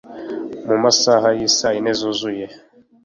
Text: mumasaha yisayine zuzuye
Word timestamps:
mumasaha 0.67 1.27
yisayine 1.39 1.91
zuzuye 1.99 2.45